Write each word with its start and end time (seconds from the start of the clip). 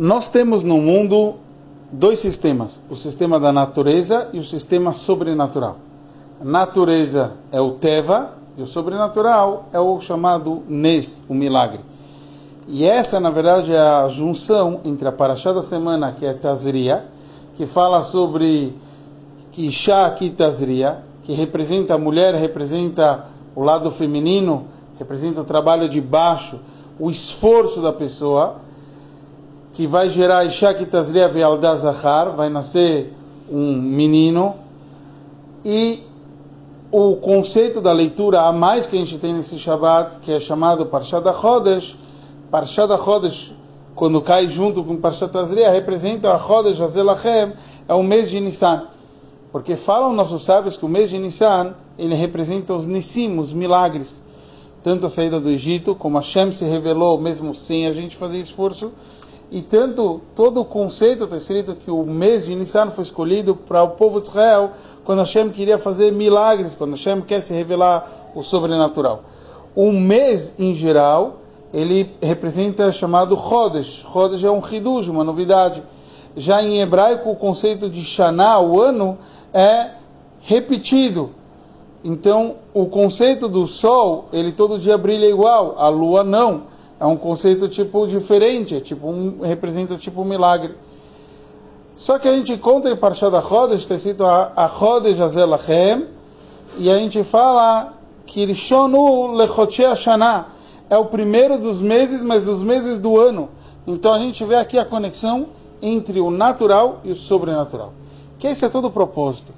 Nós 0.00 0.28
temos 0.28 0.62
no 0.62 0.78
mundo 0.78 1.34
dois 1.92 2.20
sistemas: 2.20 2.84
o 2.88 2.96
sistema 2.96 3.38
da 3.38 3.52
natureza 3.52 4.30
e 4.32 4.38
o 4.38 4.42
sistema 4.42 4.94
sobrenatural. 4.94 5.76
A 6.40 6.44
natureza 6.44 7.34
é 7.52 7.60
o 7.60 7.72
Teva 7.72 8.32
e 8.56 8.62
o 8.62 8.66
sobrenatural 8.66 9.68
é 9.70 9.78
o 9.78 10.00
chamado 10.00 10.62
Nes, 10.66 11.22
o 11.28 11.34
milagre. 11.34 11.80
E 12.66 12.86
essa, 12.86 13.20
na 13.20 13.28
verdade, 13.28 13.74
é 13.74 13.78
a 13.78 14.08
junção 14.08 14.80
entre 14.86 15.06
a 15.06 15.12
Parashá 15.12 15.52
da 15.52 15.62
semana, 15.62 16.12
que 16.12 16.24
é 16.24 16.32
Tazria, 16.32 17.04
que 17.54 17.66
fala 17.66 18.02
sobre 18.02 18.74
Isha 19.54 20.14
Tazria, 20.34 20.96
que 21.24 21.34
representa 21.34 21.96
a 21.96 21.98
mulher, 21.98 22.34
representa 22.36 23.26
o 23.54 23.62
lado 23.62 23.90
feminino, 23.90 24.64
representa 24.98 25.42
o 25.42 25.44
trabalho 25.44 25.90
de 25.90 26.00
baixo, 26.00 26.58
o 26.98 27.10
esforço 27.10 27.82
da 27.82 27.92
pessoa 27.92 28.56
que 29.72 29.86
vai 29.86 30.10
gerar 30.10 30.44
Ishak 30.44 30.84
Tazria 30.86 31.28
Ve'alda 31.28 31.76
Zahar, 31.76 32.34
vai 32.34 32.48
nascer 32.48 33.12
um 33.50 33.72
menino, 33.74 34.54
e 35.64 36.02
o 36.92 37.16
conceito 37.16 37.80
da 37.80 37.92
leitura 37.92 38.42
a 38.42 38.52
mais 38.52 38.86
que 38.86 38.96
a 38.96 38.98
gente 38.98 39.18
tem 39.18 39.32
nesse 39.32 39.58
Shabbat, 39.58 40.18
que 40.20 40.32
é 40.32 40.40
chamado 40.40 40.86
Parshat 40.86 41.26
HaChodesh, 41.26 41.96
Parshat 42.50 42.90
HaChodesh, 42.92 43.52
quando 43.94 44.20
cai 44.20 44.48
junto 44.48 44.82
com 44.82 44.96
Parshat 44.96 45.30
Tazria, 45.30 45.70
representa 45.70 46.32
a 46.32 46.38
Chodesh 46.38 46.80
Azelachem, 46.80 47.52
é 47.88 47.94
o 47.94 48.02
mês 48.02 48.30
de 48.30 48.40
Nissan. 48.40 48.84
Porque 49.52 49.76
falam 49.76 50.12
nossos 50.12 50.42
sábios 50.42 50.76
que 50.76 50.84
o 50.84 50.88
mês 50.88 51.10
de 51.10 51.18
Nissan, 51.18 51.74
ele 51.98 52.14
representa 52.14 52.72
os 52.72 52.86
Nissim, 52.86 53.38
os 53.38 53.52
milagres. 53.52 54.22
Tanto 54.82 55.06
a 55.06 55.10
saída 55.10 55.38
do 55.38 55.50
Egito, 55.50 55.94
como 55.94 56.16
a 56.16 56.22
Shem 56.22 56.50
se 56.50 56.64
revelou, 56.64 57.20
mesmo 57.20 57.54
sem 57.54 57.86
a 57.86 57.92
gente 57.92 58.16
fazer 58.16 58.38
esforço, 58.38 58.92
e 59.50 59.62
tanto 59.62 60.20
todo 60.36 60.60
o 60.60 60.64
conceito 60.64 61.24
está 61.24 61.36
escrito 61.36 61.74
que 61.74 61.90
o 61.90 62.04
mês 62.04 62.46
de 62.46 62.54
Nissan 62.54 62.90
foi 62.90 63.02
escolhido 63.02 63.56
para 63.56 63.82
o 63.82 63.90
povo 63.90 64.20
de 64.20 64.28
Israel 64.28 64.70
quando 65.04 65.18
Hashem 65.18 65.50
queria 65.50 65.76
fazer 65.76 66.12
milagres, 66.12 66.76
quando 66.76 66.92
Hashem 66.92 67.20
quer 67.22 67.40
se 67.40 67.52
revelar 67.52 68.08
o 68.34 68.44
sobrenatural. 68.44 69.24
O 69.74 69.90
mês 69.90 70.54
em 70.60 70.72
geral, 70.72 71.38
ele 71.74 72.14
representa 72.22 72.92
chamado 72.92 73.36
Chodesh. 73.36 74.06
Chodesh 74.12 74.44
é 74.44 74.50
um 74.50 74.60
Hidush, 74.60 75.08
uma 75.08 75.24
novidade. 75.24 75.82
Já 76.36 76.62
em 76.62 76.80
hebraico, 76.80 77.28
o 77.30 77.36
conceito 77.36 77.90
de 77.90 78.02
Shana, 78.02 78.60
o 78.60 78.80
ano, 78.80 79.18
é 79.52 79.90
repetido. 80.42 81.30
Então, 82.04 82.54
o 82.72 82.86
conceito 82.86 83.48
do 83.48 83.66
sol, 83.66 84.26
ele 84.32 84.52
todo 84.52 84.78
dia 84.78 84.96
brilha 84.96 85.26
igual, 85.26 85.74
a 85.76 85.88
lua 85.88 86.22
não 86.22 86.62
é 87.00 87.06
um 87.06 87.16
conceito 87.16 87.66
tipo 87.66 88.06
diferente, 88.06 88.76
é 88.76 88.80
tipo 88.80 89.08
um, 89.08 89.40
representa 89.40 89.96
tipo 89.96 90.20
um 90.20 90.24
milagre. 90.24 90.74
Só 91.94 92.18
que 92.18 92.28
a 92.28 92.32
gente 92.36 92.52
encontra 92.52 92.90
em 92.90 92.96
Parshat 92.96 93.34
HaChodesh, 93.34 93.80
está 93.80 93.94
escrito 93.94 94.22
HaChodesh 94.24 95.18
Azelachem, 95.18 96.06
e 96.76 96.90
a 96.90 96.98
gente 96.98 97.24
fala 97.24 97.94
que 98.26 98.44
Rishonu 98.44 99.32
Lechoche 99.32 99.82
Hashanah 99.82 100.48
é 100.90 100.96
o 100.98 101.06
primeiro 101.06 101.58
dos 101.58 101.80
meses, 101.80 102.22
mas 102.22 102.44
dos 102.44 102.62
meses 102.62 102.98
do 102.98 103.18
ano. 103.18 103.48
Então 103.86 104.12
a 104.12 104.18
gente 104.18 104.44
vê 104.44 104.56
aqui 104.56 104.78
a 104.78 104.84
conexão 104.84 105.46
entre 105.80 106.20
o 106.20 106.30
natural 106.30 107.00
e 107.02 107.10
o 107.10 107.16
sobrenatural. 107.16 107.94
Que 108.38 108.46
esse 108.48 108.64
é 108.64 108.68
todo 108.68 108.88
o 108.88 108.90
propósito. 108.90 109.52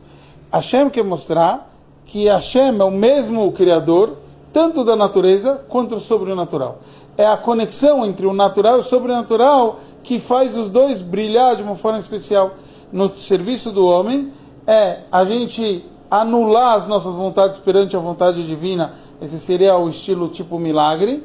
Hashem 0.53 0.89
quer 0.89 1.05
mostrar 1.05 1.71
que 2.07 2.27
Hashem 2.27 2.79
é 2.79 2.85
o 2.85 2.91
mesmo 2.91 3.51
Criador, 3.53 4.17
tanto 4.53 4.85
da 4.85 4.95
natureza 4.95 5.65
quanto 5.69 5.97
do 5.97 6.01
sobrenatural 6.01 6.79
é 7.17 7.27
a 7.27 7.37
conexão 7.37 8.05
entre 8.05 8.27
o 8.27 8.33
natural 8.33 8.77
e 8.77 8.81
o 8.81 8.83
sobrenatural 8.83 9.79
que 10.03 10.19
faz 10.19 10.57
os 10.57 10.71
dois 10.71 11.01
brilhar 11.01 11.57
de 11.57 11.63
uma 11.63 11.77
forma 11.77 11.99
especial 11.99 12.53
no 12.93 13.15
serviço 13.15 13.71
do 13.71 13.87
homem. 13.87 14.33
É 14.67 15.01
a 15.11 15.25
gente 15.25 15.85
anular 16.11 16.75
as 16.75 16.87
nossas 16.87 17.15
vontades 17.15 17.59
perante 17.59 17.97
a 17.97 18.01
vontade 18.01 18.47
divina, 18.47 18.93
esse 19.21 19.39
seria 19.39 19.77
o 19.77 19.89
estilo 19.89 20.29
tipo 20.29 20.59
milagre. 20.59 21.25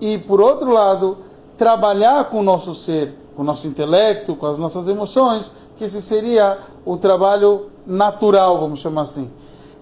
E 0.00 0.18
por 0.18 0.40
outro 0.40 0.70
lado, 0.70 1.18
trabalhar 1.56 2.24
com 2.24 2.40
o 2.40 2.42
nosso 2.42 2.74
ser, 2.74 3.14
com 3.34 3.42
o 3.42 3.44
nosso 3.44 3.66
intelecto, 3.66 4.36
com 4.36 4.46
as 4.46 4.58
nossas 4.58 4.86
emoções, 4.88 5.52
que 5.76 5.84
esse 5.84 6.00
seria 6.00 6.58
o 6.84 6.96
trabalho 6.96 7.66
natural, 7.86 8.60
vamos 8.60 8.80
chamar 8.80 9.02
assim. 9.02 9.30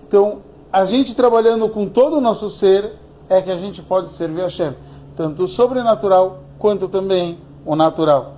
Então, 0.06 0.38
a 0.72 0.84
gente 0.84 1.14
trabalhando 1.14 1.68
com 1.68 1.88
todo 1.88 2.16
o 2.16 2.20
nosso 2.20 2.48
ser 2.48 2.92
é 3.28 3.42
que 3.42 3.50
a 3.50 3.56
gente 3.56 3.82
pode 3.82 4.10
servir 4.12 4.42
a 4.42 4.44
Hashem 4.44 4.74
tanto 5.16 5.44
o 5.44 5.48
sobrenatural 5.48 6.40
quanto 6.58 6.88
também 6.88 7.38
o 7.64 7.74
natural. 7.74 8.34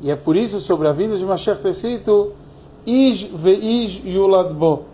E 0.00 0.10
é 0.10 0.16
por 0.16 0.36
isso 0.36 0.60
sobre 0.60 0.88
a 0.88 0.92
vida 0.92 1.16
de 1.16 1.24
Mashiach 1.24 1.58
está 1.58 1.70
escrito 1.70 2.32
Ish 2.86 3.24
ve'ish 3.34 4.02
yuladbo, 4.04 4.84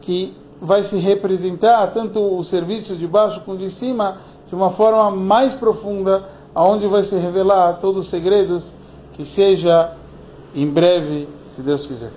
que 0.00 0.34
vai 0.60 0.82
se 0.82 0.96
representar 0.96 1.86
tanto 1.92 2.20
o 2.20 2.42
serviço 2.42 2.96
de 2.96 3.06
baixo 3.06 3.42
como 3.42 3.58
de 3.58 3.70
cima 3.70 4.18
de 4.48 4.54
uma 4.54 4.70
forma 4.70 5.10
mais 5.10 5.54
profunda, 5.54 6.24
aonde 6.54 6.86
vai 6.86 7.02
se 7.02 7.16
revelar 7.16 7.74
todos 7.74 8.04
os 8.04 8.10
segredos, 8.10 8.72
que 9.14 9.24
seja 9.24 9.92
em 10.54 10.66
breve, 10.66 11.28
se 11.42 11.62
Deus 11.62 11.86
quiser. 11.86 12.12